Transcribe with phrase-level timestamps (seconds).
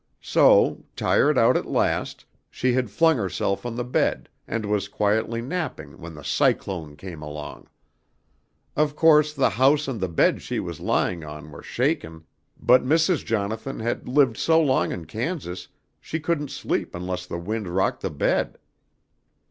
[0.19, 5.43] "So, tired out at last, she had flung herself on the bed and was quietly
[5.43, 7.67] napping when the cyclone came along.
[8.75, 12.23] "Of course, the house and the bed she was lying on were shaken,
[12.59, 13.23] but Mrs.
[13.23, 15.67] Jonathan had lived so long in Kansas
[15.99, 18.57] she couldn't sleep unless the wind rocked the bed.